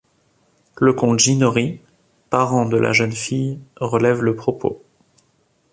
Le 0.77 0.93
comte 0.93 1.19
Ginori, 1.19 1.79
parent 2.31 2.65
de 2.65 2.75
la 2.75 2.91
jeune 2.91 3.11
fille, 3.11 3.59
relève 3.79 4.23
le 4.23 4.35
propos. 4.35 4.81